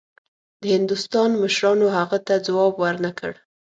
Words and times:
د 0.61 0.63
هندوستان 0.75 1.29
مشرانو 1.43 1.85
هغه 1.97 2.17
ته 2.27 2.33
ځواب 2.47 2.73
ورنه 2.83 3.11
کړ. 3.19 3.33